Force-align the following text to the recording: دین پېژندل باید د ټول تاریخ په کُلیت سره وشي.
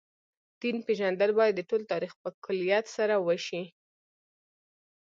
دین 0.61 0.77
پېژندل 0.87 1.31
باید 1.39 1.53
د 1.57 1.61
ټول 1.69 1.81
تاریخ 1.91 2.13
په 2.21 2.29
کُلیت 2.45 2.85
سره 2.97 3.15
وشي. 3.27 3.63